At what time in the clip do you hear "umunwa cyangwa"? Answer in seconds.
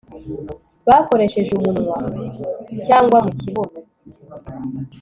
1.57-3.17